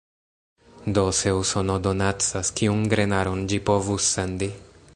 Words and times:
Do, 0.95 1.03
se 1.17 1.33
Usono 1.41 1.75
donacas, 1.87 2.51
kiun 2.61 2.81
grenaron 2.95 3.45
ĝi 3.53 3.61
povus 3.69 4.09
sendi? 4.17 4.49